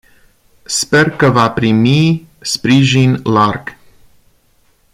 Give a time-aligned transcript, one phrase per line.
[0.65, 3.77] Sper că va primi sprijin larg.